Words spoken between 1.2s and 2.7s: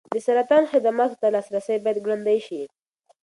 ته لاسرسی باید ګړندی شي.